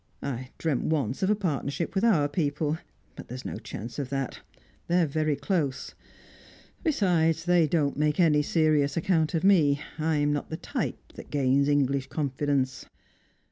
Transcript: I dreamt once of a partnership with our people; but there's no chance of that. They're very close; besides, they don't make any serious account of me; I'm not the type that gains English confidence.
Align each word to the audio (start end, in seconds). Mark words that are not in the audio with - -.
I 0.23 0.49
dreamt 0.57 0.85
once 0.85 1.21
of 1.21 1.29
a 1.29 1.35
partnership 1.35 1.93
with 1.93 2.03
our 2.03 2.27
people; 2.27 2.79
but 3.15 3.27
there's 3.27 3.45
no 3.45 3.57
chance 3.57 3.99
of 3.99 4.09
that. 4.09 4.39
They're 4.87 5.05
very 5.05 5.35
close; 5.35 5.93
besides, 6.83 7.45
they 7.45 7.67
don't 7.67 7.97
make 7.99 8.19
any 8.19 8.41
serious 8.41 8.97
account 8.97 9.35
of 9.35 9.43
me; 9.43 9.79
I'm 9.99 10.33
not 10.33 10.49
the 10.49 10.57
type 10.57 11.13
that 11.13 11.29
gains 11.29 11.69
English 11.69 12.07
confidence. 12.07 12.87